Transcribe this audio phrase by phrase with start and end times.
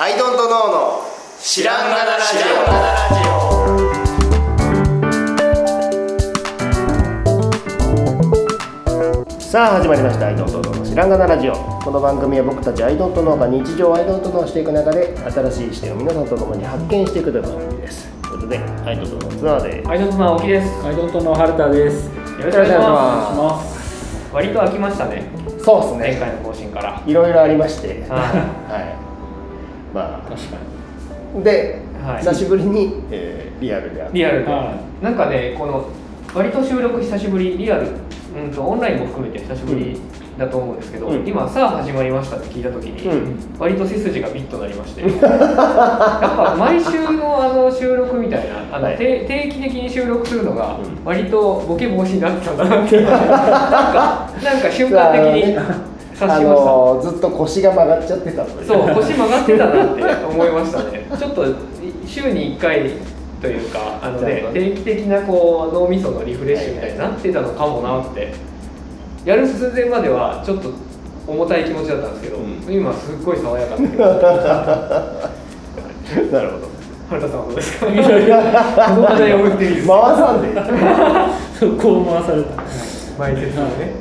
[0.00, 1.02] アイドントノーの
[1.40, 2.42] 知らんがなラジオ
[9.40, 20.68] さあ始まりました「アイドントノーの知らんがなラジオ」この番組は僕たちアイドントノーが日常をアイドントノーしていく中で新しい視点を皆さんと共に発見していくという番組ですということでアイドントノーの綱でアイドントの青木です。
[20.86, 22.06] アイドントの春田です。
[22.06, 22.12] よ
[22.44, 22.78] ろしくお願いしま。
[22.78, 25.24] ます割と飽きましたね。
[25.58, 27.02] そうですね前回の更新から。
[27.04, 28.22] いろいろありましてはは
[28.78, 28.97] い
[29.94, 30.56] ま確か
[31.36, 32.18] あで、はい。
[32.18, 34.10] 久しぶりに、えーリアルであい。
[34.12, 35.88] リアルで、はなんかね、この
[36.34, 37.88] 割と収録久しぶり、リアル、
[38.36, 39.98] うんとオンラインも含めて久しぶり
[40.38, 41.26] だと思うんですけど、うん。
[41.26, 43.36] 今さあ始まりましたって聞いたときに、うん。
[43.58, 48.96] 割と背筋がビッとなりまして、 やっぱ毎週のあの収録みたいな、あの、はい。
[48.96, 51.04] 定定期的に収録するのがうん。
[51.04, 55.56] 割とボケ防止になってたんだなって、なんかなんか瞬間的に
[56.20, 56.40] あ。
[56.40, 61.06] のーずっと腰が曲がっちゃってたそう腰曲がってたなって思いましたね。
[61.18, 61.44] ちょっと
[62.06, 62.90] 週に1回
[63.40, 68.32] というかあの、ね定期的なこう脳みそのリフレッシュみたいになってたのかもなって。
[69.24, 70.70] やる寸前まではちょっと
[71.26, 72.62] 重たい気持ちだったんですけど、うん。
[72.74, 73.98] 今すっごい爽やかな気持ちに
[76.32, 76.68] なるほど。
[77.10, 77.86] 原田さんはどうですか？
[77.86, 80.48] この話題を振ってみる回さんで。
[81.82, 82.62] こを回された。
[83.18, 83.92] 前説のね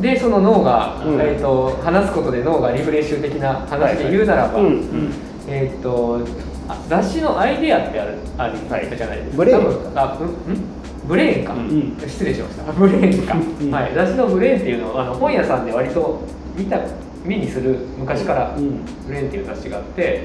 [0.00, 1.20] でその脳が、うん。
[1.20, 5.12] えー、と話すことで脳がリフレッシュ的な話で言うならば、うん
[5.46, 6.20] えーっと
[6.66, 9.36] あ雑誌のアイデアってあるあるはいじゃないですか。
[9.36, 10.60] ブレーンあうんん？
[11.06, 11.96] ブレーンか、うん。
[12.08, 12.72] 失礼しました。
[12.72, 13.36] ブレーンか。
[13.60, 13.92] うんはい。
[13.94, 16.20] 雑誌のブレーンっていうのはあの本屋さんで割と
[16.56, 16.78] 見た
[17.22, 18.80] 目にする昔からうん。
[19.06, 20.22] ブレーンっていう雑誌があって、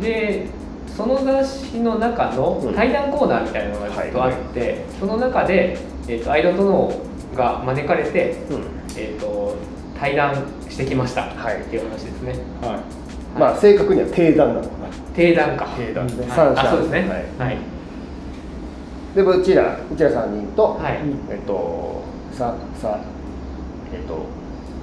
[0.00, 0.46] で
[0.86, 2.72] その雑誌の中のうん。
[2.74, 6.94] 対談コーナーみたいなのがずっとあって、その中でえーっとアイドントノー
[7.34, 8.64] が招かれてうん。
[8.96, 9.56] えと
[9.98, 10.34] 対談
[10.68, 11.22] してきました。
[11.22, 11.60] はい。
[11.60, 12.32] っていう話ですね。
[12.62, 12.82] は
[13.38, 14.88] まあ正確には定談なのかな。
[15.14, 15.66] 定談か。
[15.76, 16.98] 定談ねはそうですね。
[17.38, 17.50] はい。
[17.50, 17.58] はい。
[19.14, 21.00] でうちらうちら3人と、はい。
[21.30, 23.00] えっとささ
[23.92, 24.26] えっと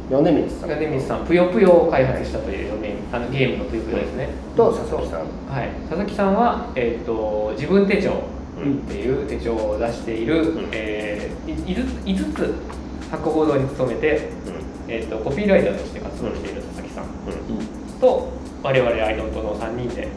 [0.10, 0.70] 米光さん。
[0.70, 4.30] 米光さん、ぷよぷよを開発したという4年あのゲームのぷよぷよですね。
[4.56, 5.20] と佐々木さん。
[5.20, 5.26] は
[5.64, 10.70] い、佐々木さんは、えー、と自分手帳っていう手帳を出している、ん。
[10.72, 11.76] えーいい
[12.16, 12.54] 5つ
[13.10, 14.30] 博報堂に勤めて、
[14.90, 18.00] えー、とコピーライターとして活動している佐々木さんうん。
[18.02, 18.28] と
[18.64, 20.08] 我々アイドントの3人で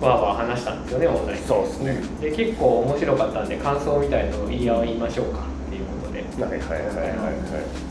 [0.00, 2.00] わーわー話したんですよねオンラインそうですね。
[2.20, 6.20] で結構面白かったんで感想みたいのを言い合いましょうかっていうことで。
[6.42, 7.30] はいはいはいはいは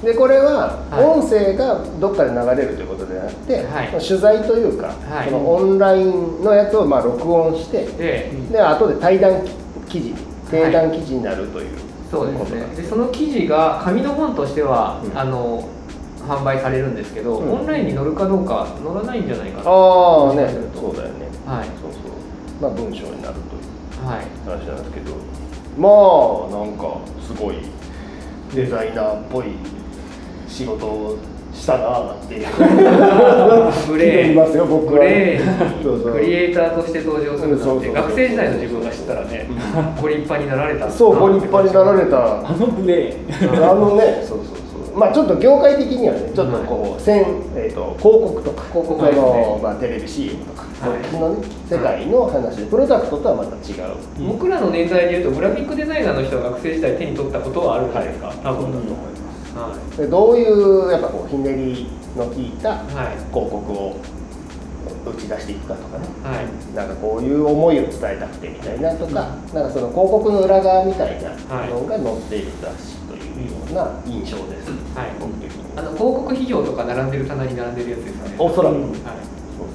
[0.01, 0.06] い。
[0.06, 1.03] でこれははい。
[1.06, 4.08] 音声がどっかで流れるということではなくて、はい。
[4.08, 5.30] 取材というか、はい。
[5.30, 9.41] そのオンラインのやつをまあ録音してで、で後で対談
[9.88, 10.16] 記事に
[10.50, 11.78] 定談記事になるという。
[12.12, 12.75] そうですね。
[12.75, 15.18] でその記事が紙の本としては、うん。
[15.18, 15.68] あの
[16.28, 17.52] 販売されるんですけど、うん。
[17.52, 20.50] オンラインに載るかどうか載らないんじゃないかなああね。
[20.75, 21.28] そうだよね。
[21.46, 21.68] はい。
[21.81, 22.62] そうそう。
[22.62, 24.25] まあ文章になるというはい。
[24.46, 25.16] 話なんですけど
[25.78, 27.57] まあなんかすごい
[28.53, 29.47] デザイナーっぽい
[30.47, 31.18] 仕事を
[31.55, 32.47] したなあっていう。
[33.88, 34.35] ブレー。
[34.35, 34.91] ますよ僕は。
[34.91, 35.75] ブレー。
[35.75, 36.13] ンにそうそう。
[36.13, 37.93] クリエイターとして登場するなんてそうそうそう。
[37.93, 39.47] 学生時代の自分が知ったらね
[40.01, 40.89] ご立派になられた。
[40.89, 42.11] そうご立派になられい。
[42.11, 42.17] た。
[42.17, 43.61] あのブレー。
[43.61, 43.63] ン。
[43.63, 44.99] あのね、そうそうそう。
[44.99, 51.38] まあちょっと業界的にはね、ちょっとこう、せんえっ、と広告とか、広告のまあテレビ CM とか、はいそっちのね
[51.69, 53.95] 世界の話で、プロダクトとはまた違う。
[54.27, 59.25] 僕らの年代でいうとグラフィックデザイナーの人が学生時代手に取ったことはあるんじゃないですか、多分だと思います、
[59.97, 63.17] でどういうやっぱこうひねりの効いたはい。
[63.33, 63.95] 広告を
[65.05, 66.05] 打ち出していくかとかね。
[66.23, 66.35] はい。
[66.35, 66.45] はい
[66.75, 69.13] なんかこういう思いを伝えたくてみたいなとか、
[69.53, 71.69] なんかその広告の裏側みたいなはい。
[71.69, 74.69] のが載っている雑誌というような印象です。
[74.97, 75.11] はい。
[75.19, 75.63] 僕的に。
[75.77, 78.35] あの広告費用とか並んでる棚に並んでるやつですよね。
[78.39, 78.75] おそらく。
[78.75, 78.91] はい。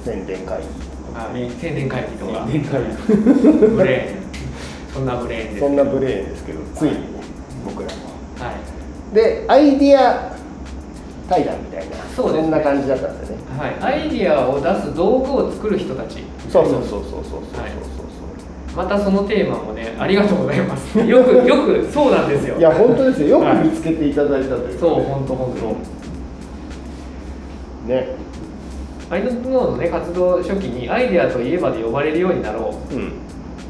[0.05, 0.91] 宣伝会議。
[1.13, 5.59] はい、宣伝会議とか、年会ブレーン、そんなブレーンです。
[5.59, 7.21] そんなブレーンですけど、ついにね、
[7.65, 7.95] 僕らも。
[8.39, 8.55] はい、
[9.13, 10.31] で、アイディア
[11.29, 13.43] 対談みたいな、そんな感じだったんですよね。
[13.57, 16.23] はい、アイディアを出す道具を作る人たち。
[16.49, 18.01] そうそうそうそうそうそうはいそう
[18.75, 20.97] またそのテーマもね、ありがとうございます。
[20.97, 22.57] よく、 よく、そうなんですよ。
[22.57, 23.27] いや、本当ですよ。
[23.27, 25.53] よくはい見つけていただいたというかね、そう、本当、本
[27.87, 27.91] 当。
[27.93, 28.07] ね。
[29.09, 33.11] アイドルのね、活動初期にアイデアといえばで呼ばれるようになろううん。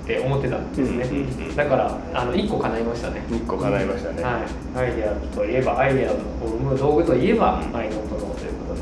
[0.03, 1.03] って思ってたんですね。
[1.03, 3.23] うんうんうんだから、あの、一個叶いましたね。
[3.29, 4.23] 一個叶いましたね。
[4.23, 4.43] はい、
[4.77, 8.81] アイデアといえばアイデアを生む道具といえばうんアイノートノーということで,、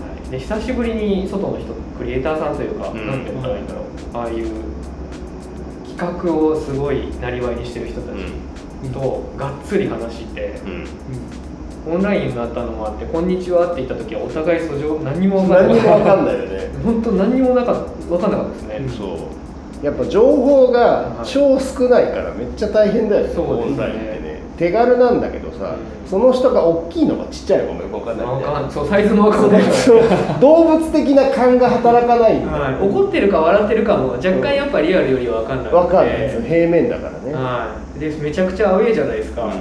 [0.00, 3.84] はい、で久しぶりに外の人クリエイターさんというか、うんなんて言ったらいいんだろう
[4.14, 4.46] ああいう
[5.96, 8.18] 企画をすごいなりわいにしてる人たち
[8.92, 10.86] とがっつり話して、うん。
[11.88, 15.76] オンラインになったのもあって「こんにちは」って言った時はお互い訴状何にも分かんない。
[15.76, 16.70] 何にも分かんないよね。
[16.84, 17.74] 本当何にもなか
[18.08, 19.86] 分かんなかったですね、そう。
[19.86, 23.32] やっぱ情報が超少ないからめっちゃ大変だよね。
[23.34, 24.09] そうですねオンラインってね
[24.60, 28.26] 手軽なんだけどさ、うんその人が大きいのかちっちゃいのかもよく分かんない。
[28.26, 28.62] み分たい。
[28.64, 29.62] なそうサイズも分かんない。
[30.40, 36.18] 動物的な勘が働かないんだよ、はい、怒ってるか笑ってるかも若干やっぱリアルよりは分かんない分かんない。
[36.18, 39.50] ですよ平面だからね、はい、でめちゃくちゃアウェーじゃないですか、うん。
[39.50, 39.54] は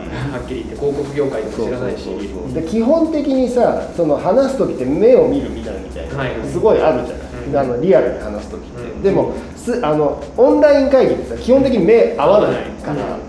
[0.44, 0.76] っきり言って。
[0.76, 2.10] 広告業界とか知らないし。
[2.56, 5.76] で基本的にさその話す時って目を見るみたい
[6.10, 6.32] な、はい。
[6.50, 7.58] すごいあるじゃない、うん。
[7.58, 9.04] あのリアルに話す時って、うん。
[9.04, 13.20] でもすあのオンライン会議ってさ基本的に目合わないから、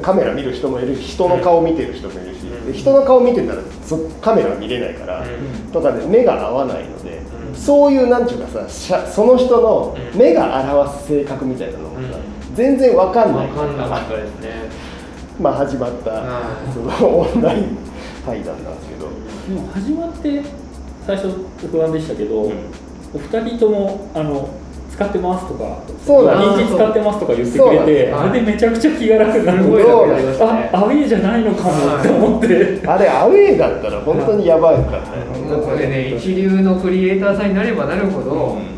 [0.00, 2.72] カメラ見る人もいるし人の顔見てる人もいるし、うん。
[2.72, 5.72] で人の顔見てたらそカメラは見れないから、うん。
[5.72, 7.18] とかで目が合わないので、
[7.48, 7.54] うん。
[7.54, 10.18] そういうなんていうかさしゃその人のうん。
[10.18, 12.20] 目が表す性格みたいなのがさ、う
[12.54, 13.48] 全然わかんない。
[13.48, 14.50] 分かんなかったですね。
[15.40, 17.76] まあ始まった、うんそのオンライン
[18.24, 19.08] 対談なんですけど、
[19.48, 20.42] でも始まって
[21.06, 21.28] 最初
[21.70, 22.52] 不安でしたけど、うん。
[23.14, 24.48] お二人ともあの
[24.94, 26.38] 使ってますとかそうな。
[26.38, 30.70] ん日です使ってますとか言ってくれてあれでめちゃくちゃ気が楽になるすごい楽になりましたね。
[30.72, 38.74] あアウェーじゃないのかもって思って、あれアウェーだったら本当にやばいかったよ、もうこれね一流のクリエイターさんになればなるほど、うん。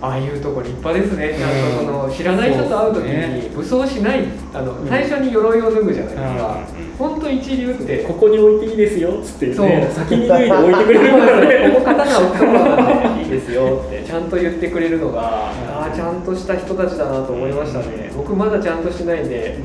[0.00, 1.34] ああいうとこ立派ですね。
[1.36, 1.50] ちゃん
[1.86, 4.24] とその知らない人と会う時に武装しない
[4.54, 6.58] あの最初に鎧を脱ぐじゃないですか
[6.98, 11.70] 本当一流ってここに置いていいですよっつって、ね、先に脱いで置いてくれるからね。
[11.76, 18.10] ここ刀を置くところなんでいいですよってちゃんと言ってくれるのがああちゃんとした人たちだなと思いましたね。
[18.16, 19.58] 僕まだちゃんとしてないんで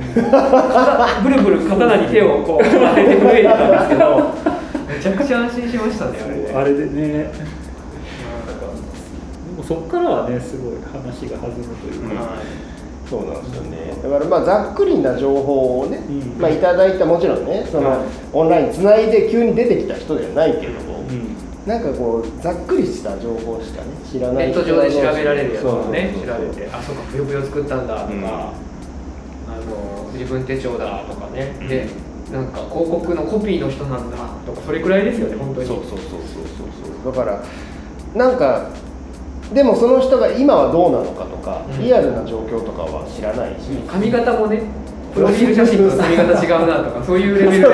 [1.24, 4.32] ブルブル刀に手をこう 当てて震えてたんですけど
[4.90, 7.12] めちゃくちゃ安心しましたねあれであれでね。
[7.12, 7.28] で
[9.58, 12.71] もそこからはねすごい話が弾むというか、はい
[13.12, 13.94] そうなんですよね。
[14.02, 16.42] だからまあざっくりな情報をね、うん。
[16.42, 18.00] まあ、いただいたもちろんねその、はい。
[18.32, 21.36] オンラインつないで急に出てきた人ではないけども、うん。
[21.68, 26.56] なんかこうざっくりした情報しかね知らないネット上で調べられるやつをねそうそうそう。
[26.56, 28.24] 調べてあそうかぷよぷよ作ったんだとか、うん。
[28.24, 28.54] あ
[29.68, 31.68] の自分手帳だとかね、うん。
[31.68, 31.90] で
[32.32, 35.68] なんか広告のコピーの人なんだとかそれくらいですよね本当に。
[35.68, 36.22] そうそうそうそうそう
[37.04, 37.14] そう。
[37.14, 37.44] だから
[38.16, 38.70] なんか
[39.54, 41.84] でもその人が今はどうなのかとか、うん。
[41.84, 44.64] リアルな状況とかは知らないし、髪型もね
[45.14, 47.68] プロフィール写真と髪型違うなとかそういうレベルで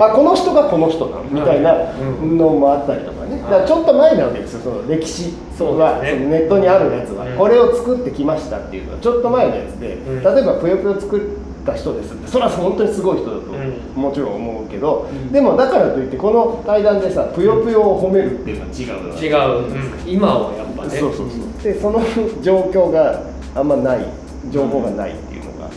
[0.00, 2.36] あこの人がこの人なのみたいなうん。
[2.36, 4.60] のもあったりとかね、だからちょっと前なわけですよ。
[4.62, 6.10] その歴史は、ね。
[6.10, 7.38] そのネットにあるやつは、うん。
[7.38, 10.22] これを作ってきましたっていうのはちょっと前のやつで、うん。
[10.22, 11.20] 例えばぷよぷよ作っ
[11.66, 12.28] た人ですって。
[12.28, 14.02] それは本当にすごい人だと、うん。
[14.02, 15.32] もちろん思うけど、うん。
[15.32, 19.28] でもだからといってこの対談でさぷよぷよを褒めるっていうのは違うな違
[19.60, 20.90] う、今はやっぱね。
[20.98, 21.62] そうそうそう。
[21.62, 22.00] でその
[22.40, 23.20] 状況が
[23.54, 24.06] あんまない。
[24.52, 25.68] 情報がないっていうのが、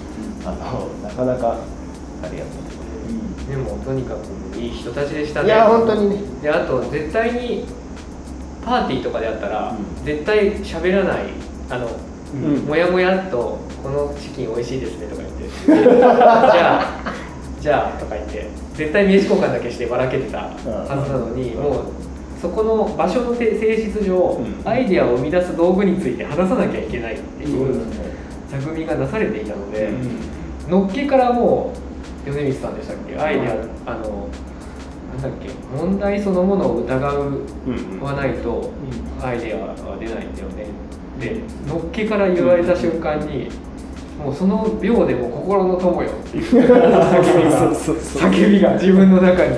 [0.45, 1.57] あのなかなか
[2.23, 4.13] ありがたいでもとにか
[4.53, 5.47] くいい人たちでしたね。
[5.47, 6.21] いや本当にね。
[6.43, 7.65] であと絶対に
[8.63, 10.05] パーティーとかであったら、うん。
[10.05, 11.23] 絶対喋らない。
[11.71, 11.89] あの、
[12.35, 12.57] うん。
[12.67, 15.28] もやもやっと「このチキン美味しいですね」とか言って
[15.69, 17.13] 「じゃあ
[17.59, 21.63] じゃあ」とか言って絶対名刺交換だけしてばらけてたはずなのに、うん。
[21.63, 21.73] もう
[22.41, 24.67] そこの場所の性質上、うん。
[24.69, 27.81] アイデアを生み出す道具について話さなきゃいけないっていううん。
[28.49, 29.89] 座組がなされていたので、
[30.67, 30.71] うん。
[30.71, 31.73] のっけからも
[32.25, 33.17] う米光さんでしたっけ？
[33.17, 33.51] アイデア、
[33.91, 34.27] あの
[35.13, 35.49] なんだっけ？
[35.75, 38.71] 問題そのものを疑ううんはないと
[39.21, 40.67] アイデアは出ないんだよね。
[41.19, 43.49] でのっけから言われた瞬間に
[44.19, 46.09] もうその秒でも心の友よ。
[46.11, 46.43] っていう
[47.71, 49.57] 叫びが自分の中に。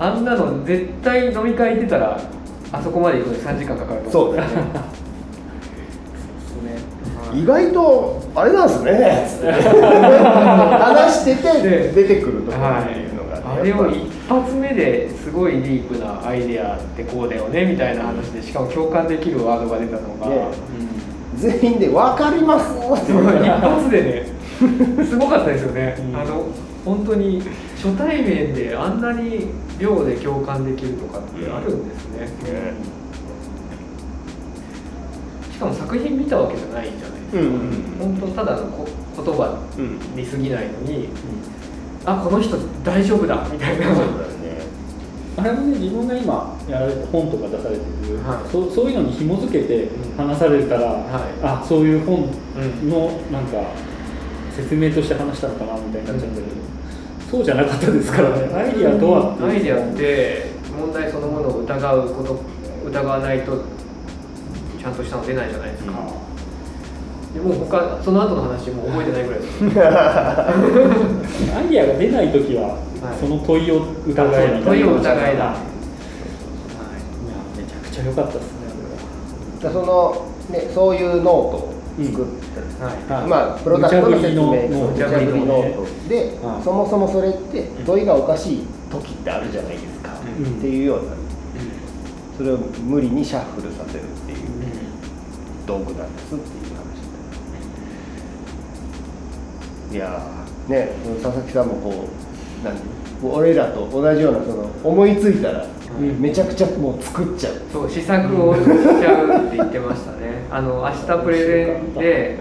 [0.00, 2.20] あんなの絶対飲み会行ってたら
[2.72, 4.54] あそこまで行くのに3時間かかると思そうだよね。
[7.34, 9.26] 意外とあれなんですね。
[9.28, 20.89] つって話しててで出てくるところはっていうのがね、い、あれを一発目ですごいディープなアイデアってこうだよねみたいな話でしかも共感できるワードが出たのが、ね
[21.40, 24.40] 全員で「分かります」って一発でね。
[25.06, 26.16] すごかったですよね、うん。
[26.16, 26.46] あの
[26.84, 27.42] 本当に
[27.76, 29.46] 初対面であんなに
[29.78, 32.30] 秒で共感できるとかってあるんですね、ね
[35.50, 39.98] しかも作品見たわけじゃないじゃないですか、うん本当ただのこ言葉うん。
[40.16, 41.08] に過ぎないのに、
[42.04, 43.86] あこの人大丈夫だみたいな
[45.40, 48.50] あれもね自分が今やられて本とか出されてる、はい。
[48.50, 51.02] そうそういうのに紐付けて話されたら、はい。
[51.42, 52.90] あそういう本うん。
[52.90, 53.62] のなんか
[54.54, 56.46] 説明として話したのかなみたいになっちゃったけど、
[57.30, 58.54] そうじゃなかったですからね。
[58.54, 62.14] アイディアとはアイデアって問題そのものを疑う。
[62.14, 63.58] こと疑わないと
[64.80, 65.98] ちゃんとしたの出ないじゃないですか、で
[67.38, 69.52] もう他その後の話もう覚えてないぐらいです。
[71.54, 72.74] アイディアが出ない時はは
[73.14, 74.66] いその問いを疑えみたいな。
[74.66, 75.58] 問いを疑えだはい
[77.56, 78.58] めちゃくちゃ良かったですね
[79.62, 81.72] その、ね、そういうノートを
[82.02, 82.26] 作っ
[83.08, 85.86] た、まあ、プロダクトの説明無茶ぶりノート。
[86.08, 86.62] で、はい。
[86.64, 90.44] そもそもそれって問いがおかしい時ってあるじゃないですか、うん。
[90.58, 91.12] っていうような。
[92.38, 94.38] それを無理にシャッフルさせるっていう
[95.66, 96.59] 道具なんですっていう
[99.90, 100.92] いやーね
[101.22, 102.76] 佐々木さんもこう何
[103.22, 105.66] 俺らと同じようなその思いついたら
[105.98, 106.20] うん。
[106.20, 110.46] めちゃくちゃもう作っちゃう、そう試作をしちゃうって言ってましたね。
[110.50, 112.38] あの明日プレゼンで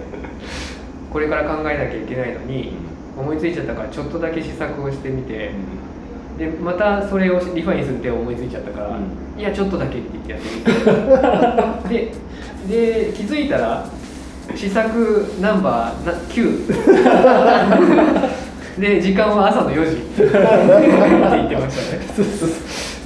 [1.12, 2.74] これから考えなきゃいけないのに
[3.18, 5.52] 思いついちゃったからちょっとだけ試作をしてみて
[6.38, 9.40] でまたそれをリファインする手を思いついちゃったから、うん。
[9.40, 10.42] いやちょっとだけって言ってやっ
[11.82, 12.10] てみて。
[12.70, 13.86] でで気づいたら
[14.56, 16.68] 試作ナンバーな9
[18.80, 19.92] で時間は朝の4時。
[19.92, 20.32] って言っ
[21.50, 22.04] てましたね。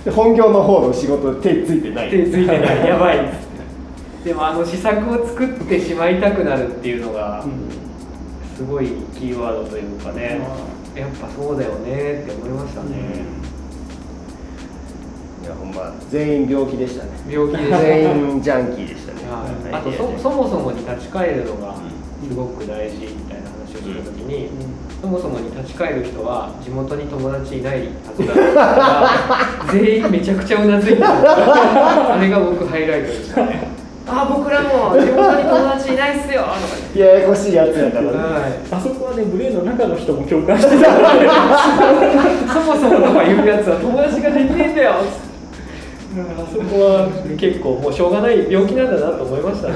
[0.05, 2.09] で本業の方の仕事手ついてない。
[2.09, 2.85] 手ついてない。
[2.87, 3.19] やばい。
[4.23, 7.43] でもあの試作を作ってしまいたくなるっていうのが
[8.55, 10.41] すごいキーワードというかね。
[10.95, 13.25] やっぱそうだよねって思いましたね
[15.43, 17.11] いやほんま全員病気でしたね。
[17.29, 17.67] 病気で。
[17.67, 19.27] 全員ジャンキーでしたね。
[19.29, 19.73] はい。
[19.73, 24.49] あとそそもそもに立ち返るのがすごく大事みたいな話をした時に、
[25.01, 28.39] そもそもに立ち返る人は地元に友達いないはずだか
[29.67, 32.15] ら 全員めちゃくちゃうなずいてた。
[32.15, 33.67] あれが僕ハイライトでしたね。
[34.07, 36.43] あ僕らも地元に友達いないっすよ。
[36.43, 38.07] とかねややこしいやつやからね。
[38.11, 38.53] はい。
[38.71, 40.87] あそこはねブレーの中の人も共感してた。
[42.53, 44.95] そもそもとか言うやつは友達ができねえんだよ
[46.21, 49.73] あそこは結構もうしょうがない病気なんだなと思いましたね。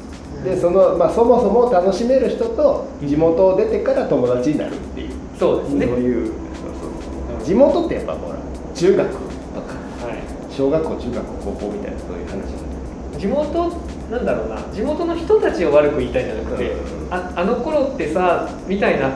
[0.44, 5.10] でその、まあ、そもそも楽しめる人と地元を出てから友達になるっていう。
[5.38, 5.86] そうですね。
[5.86, 6.32] そういう
[7.44, 8.38] 地元ってやっぱほら
[8.74, 9.20] 中学とか。
[10.06, 10.18] はい。
[10.50, 13.20] 小学校中学校高校みたいなそういう話。
[13.20, 13.72] 地元
[14.10, 14.56] なんだろうな。
[14.72, 16.78] 地元の人たちを悪く言いたいんじゃなくて、うん。
[17.10, 19.10] ああの頃ってさみたいな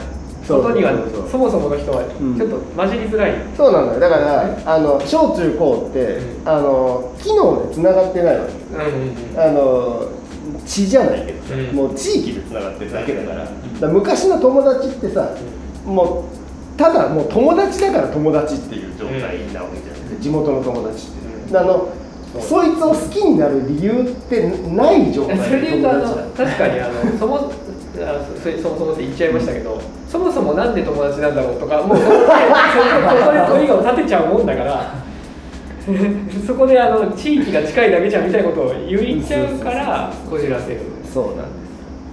[0.48, 0.92] ことには
[1.30, 2.36] そもそもの人はうん。
[2.36, 4.00] ちょっと混じりづらい、そうなのよ。
[4.00, 6.48] だからあの小中高って、うん。
[6.48, 8.52] あの機能でつながってないわけ。
[8.52, 9.40] うんうんうん。
[9.40, 10.08] あの
[10.66, 11.76] 血じゃないけどさ、うん。
[11.76, 13.48] もう地域でつながってるだけだから,、
[13.80, 15.30] だ昔の友達ってさ、
[15.84, 16.24] も
[16.76, 19.20] うただもう友達だから友達っていう状態
[19.52, 21.56] なわけじゃない、地元の友達って、うん。
[21.56, 21.88] あの
[22.40, 27.61] そいつを好きになる理由ってない状態それで言うとあの確かにあのそもあ
[27.92, 34.94] それそもそもって言っちゃいましたけど、そもそもなんで友達なんだろうとかもうそこで そこで問いが立てちゃうもんだから
[36.46, 40.80] そこであの地域が近いだけじゃんみたいなことを言っちゃうからこじらせる。
[41.12, 41.42] そうなんで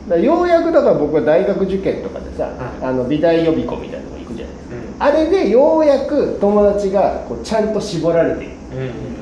[0.05, 0.09] す。
[0.09, 2.53] だようやくだから僕は大学受験とかでさ、はい。
[2.81, 4.75] あの美大予備校みたいなのが行くじゃないですか、
[5.07, 5.15] うん。
[5.15, 8.49] あれでようやく友達がこうちゃんと絞られてうん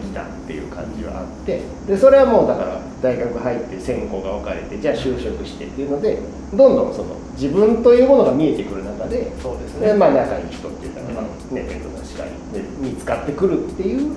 [0.09, 6.19] きたっていう感じはあってでそれはもうだから大学入って専攻が分かれてじゃあ就職してっていうので
[6.53, 14.15] どんどんその自分というものが見えてくる中でそうですで、まあ、仲いい人っていうのが、まあね、面倒な司会で見つかってくるっていう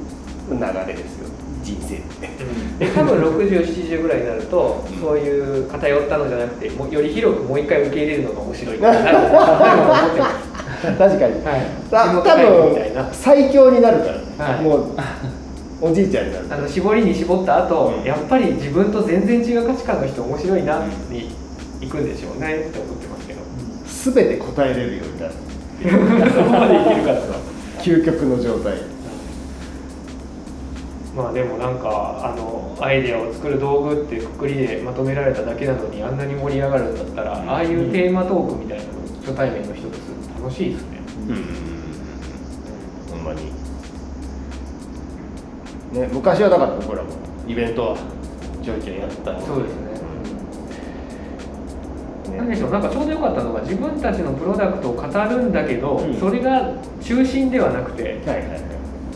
[0.51, 1.29] 流れですよ。
[1.63, 2.29] 人生って。
[2.79, 9.11] で多分6070ぐらいになると、うんそういう偏ったのじゃなくてもうより広くもう一回受け入れるのが面白いなと思っ
[10.15, 11.67] てます確かに、はい。
[11.91, 14.07] 多分最強になるか
[14.39, 14.65] ら、はい。
[14.65, 14.97] もう
[15.81, 16.47] おじいちゃんになる。
[16.51, 18.05] あの絞りに絞った後、うん。
[18.05, 21.31] やっぱり自分と全然違う価値観の人面白いなに
[21.81, 23.41] 行くんでしょうねって思ってますけど。
[24.13, 25.35] 全て答えれるようになる。
[26.33, 27.39] そこまでいけるかとか
[27.81, 28.75] 究極の状態。
[31.17, 41.70] まあでもなんかあのアイデアを作る道具ってくくりでまとめられただけなのにあんなに盛り上がるんだったら、ああいうテーマトークみたいなの初対面の人とすると楽しいですね、ほん
[45.93, 47.09] ね昔はだから僕らも
[47.47, 47.97] イベントは。
[48.63, 49.91] ちょいちょいやったそうですね。
[52.31, 52.37] ね。
[52.37, 55.11] なんでしょうなんかちょうどよかったのが自分たちのプロダクトを語る
[55.45, 56.15] んだけど、うん。
[56.21, 58.61] それが中心ではなくてはいはいはい。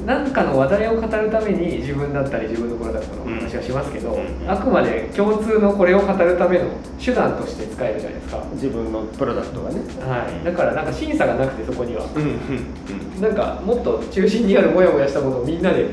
[0.07, 6.65] 何かの話題を語るために自分だったり自分のプロダクトの話はしますけど、うんあくまで共通のこれを語るための
[7.03, 9.81] 手段として使えるじゃないですか、自分のプロダクトがね。
[10.01, 12.05] はい、だからなんか審査がなくてそこには。
[12.15, 13.21] うんうん。
[13.21, 15.89] なんかもっと中心にあるモヤモヤしたものをみんなで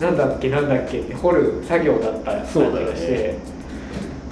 [0.00, 1.00] なんだっけなんだっけ。
[1.00, 2.92] って掘る作業だった感じそうだよね。
[2.92, 3.38] がして、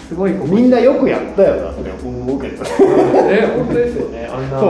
[0.09, 2.63] すごいみんなよくやったよなって思うけど。
[2.63, 2.69] ね
[3.57, 4.29] 本当ですよね。
[4.31, 4.61] あんな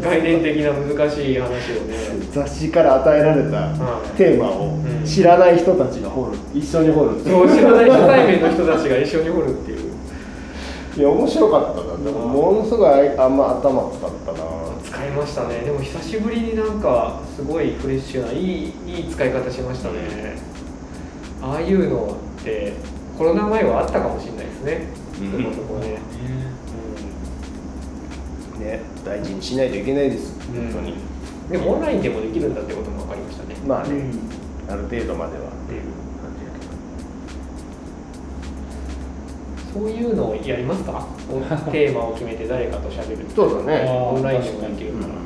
[0.00, 1.50] 概念的な難しい話を
[1.86, 1.94] ね。
[2.32, 5.04] 雑誌から与えられたはいテーマをうん。
[5.04, 6.38] 知らない人たちが掘る。
[6.54, 7.20] 一緒に掘る。
[7.24, 9.92] そう知らない初対面の人たちが一緒に掘るっていう。
[10.94, 11.96] いや面白かったな。
[12.04, 14.61] でもものすごいあんま頭使ったな
[15.12, 15.60] りましたね。
[15.60, 20.36] でも久しぶりになんかすごいフレッシュないいいい使い方しましたね。
[21.40, 22.72] ああいうのって
[23.18, 24.86] コロナ前はあったかもしれないですね。
[25.20, 25.98] うんそこそこね、
[28.58, 28.80] ね。
[29.04, 30.36] 大事にしないといけないです。
[30.50, 30.72] うん。
[30.72, 30.96] 本当に、
[31.50, 33.56] でもオンラインでもできるんだってことも分かりましたね。
[33.66, 34.72] まあね、うん。
[34.72, 35.48] ある程度までは。
[35.48, 35.82] っていう
[39.72, 41.06] そういうのをやりますか？
[41.70, 43.88] テーマを決めて誰かと喋るそうだね。
[43.88, 45.22] オンラインでもできるから、うん。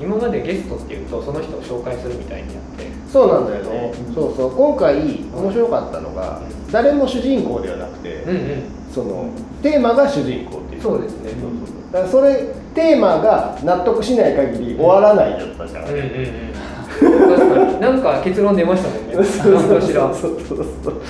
[0.00, 2.86] 今までゲストっていうとその人を紹介するみたいにやって。
[3.12, 4.50] そうなんだよね、うんそうそう。
[4.50, 8.62] 今回面白かったのが、うん誰も主人公ではなくて、うんうん。
[8.92, 9.30] その
[9.62, 10.82] テーマが主人公っていう。
[10.82, 11.30] そうですね。
[11.30, 11.92] そうそうそう。
[11.92, 17.36] だからそれテーマが納得しない限り終わらないだったじゃん、うんうんうん。
[17.36, 17.80] 確かに。
[17.80, 19.14] なんか結論出ましたもんね。
[19.14, 21.02] 何かしらそうそうそう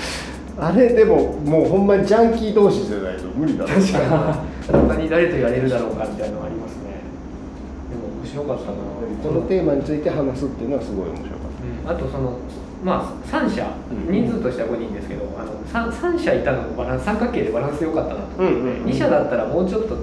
[0.59, 4.79] あれでももうほんまにジャンキー同士じゃないと無理だろ確かに。
[4.89, 5.09] 他に。
[5.09, 7.01] 誰とやれるだろうかみたいなのありますね。
[7.89, 8.77] でも面白かったな。
[9.23, 11.39] このテーマについて話すっていうのはすごい面白かっ
[11.85, 11.89] うん。
[11.89, 12.37] あとその
[12.83, 15.61] まあ3社うん人数としては5人ですけど、あの
[15.91, 18.89] 3, 三社いたのもバランス三角形でバランス良かったなと思って、うんうんうん。
[18.89, 19.95] 2社だったらもうちょっと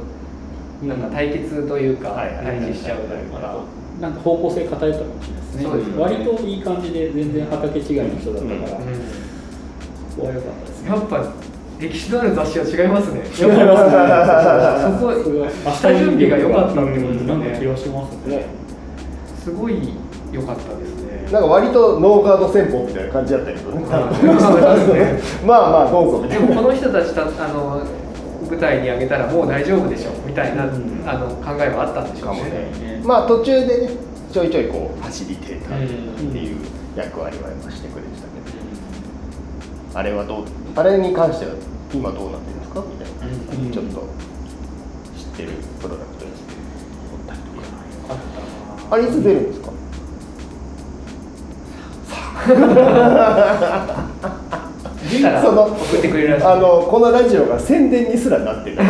[0.87, 2.11] なんか対決というか
[2.44, 3.64] 対峙しちゃうというか
[4.00, 5.96] なんか方向性偏ったかもしれないですね。
[5.96, 6.00] ね。
[6.00, 9.23] 割といい感じで全然畑違いの人だったから、うん
[10.14, 10.88] そこは良かったですね。
[10.90, 11.33] やっぱ
[11.80, 13.21] 歴史のある雑誌は違いますね。
[13.35, 14.99] 違いますね。
[14.99, 17.59] そこすごい下準備が良かったってことですね。
[17.61, 18.47] 気がしますたね。
[19.42, 19.92] すごい
[20.33, 21.28] 良かったですね。
[21.33, 23.85] なんか割とノーガード戦法みたいな感じだったけどね。
[23.90, 23.99] は
[25.42, 25.47] い。
[25.47, 26.18] まあまあどうぞ。
[26.23, 27.83] みたいなでもこの人たちたあの
[28.49, 31.02] 舞台に上げたらもう大丈夫でしょみたいな、うん。
[31.04, 32.40] あの考えはあったんでしょうね。
[32.40, 33.02] かもね。
[33.04, 33.88] まあ途中でね
[34.33, 36.56] ちょいちょいこうファシリテーターっていう
[36.97, 37.88] 役割はやっぱして
[39.94, 40.44] あれはどう
[40.76, 41.52] あれに関しては
[41.92, 42.82] 今どうなってるんですか？
[42.82, 43.70] みたいな、うん。
[43.70, 43.90] ちょっと
[45.16, 46.54] 知ってるプロダクトにして。
[47.14, 47.62] おったりとか
[48.10, 48.40] あった
[48.90, 49.72] なあれいつ出るんですか？
[55.10, 56.44] 出たらその送ってくれるらしい。
[56.46, 58.76] あのこのラジオが宣伝にすらなってる。
[58.76, 58.88] まあ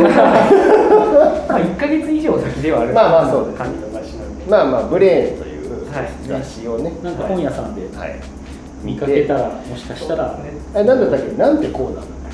[1.60, 3.58] 1か月以上先ではあるまあまあそうです。
[3.58, 4.44] 管理の雑誌なんで。
[4.46, 6.08] まあまあブレーンというはい。
[6.26, 8.18] 雑誌をね、なんか本屋さんではい、
[8.82, 10.38] 見かけたらもしかしたら。
[10.38, 11.32] ねあれなんだったっけ？
[11.36, 12.32] なんてコーナーなんだっ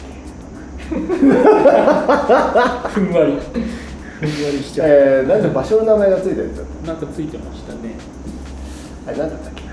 [2.89, 2.91] け？
[3.01, 3.33] ふんわり。
[3.33, 7.79] ふんわりしちゃう、えー、なんか場所の名前がついたやつだっなんかついてましたね。
[9.07, 9.63] たあれなんだったっけ？
[9.65, 9.71] な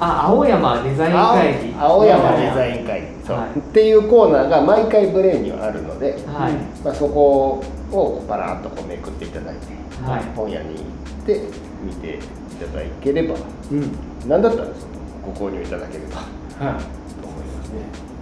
[0.00, 1.74] あ青山デザイン会議。
[1.78, 3.06] 青青山デザイン会議。
[3.26, 6.52] そう、はいっていうコーナーが毎回ブレーンにはあるので、はい、
[6.84, 9.60] まあ、そこをパラッとこうめくっていただいて、
[10.04, 10.22] はい。
[10.36, 10.84] 本屋に行っ
[11.24, 11.40] て
[11.84, 12.18] 見てい
[12.66, 13.36] ただければ。
[13.70, 13.90] うん。
[14.28, 14.91] 何だったらその
[15.24, 16.82] ご購入いただければはい
[17.20, 18.12] と思いますね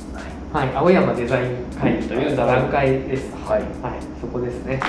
[0.52, 3.32] はい、青山デザイン会議という座談会です。
[3.36, 4.80] はいはい、そこですね。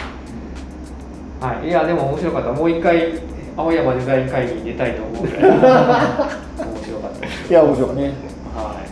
[1.39, 2.51] はい、いや、でも面白かった。
[2.51, 3.21] もう一回、
[3.55, 5.41] 青山デザイン会議に出たいと思うぐらい。
[5.43, 5.59] 面
[6.83, 7.45] 白かったです。
[7.49, 8.13] いや面白かったねはい。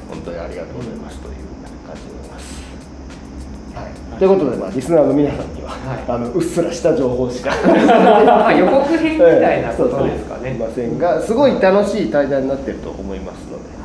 [0.10, 1.36] 本当にありがとうございますという
[1.86, 2.62] 感じでございます。
[3.74, 3.82] は
[4.16, 10.54] い、ということで、まあ、リスナーの皆さんには、はいあのうっすらした情報しかまあ予告編みたいなことですかね。
[10.54, 12.94] すいませんがすごい楽しい対談になっていると。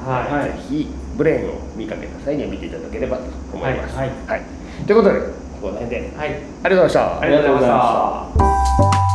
[0.04, 3.96] はいぜひブレーンを見かけた際には見ていただければと思います。
[3.96, 4.42] はいはい
[4.86, 5.26] ということでこ
[5.62, 6.30] こら辺ではい。
[6.30, 7.20] ありがとうございました。
[7.20, 9.13] ありがとうございました。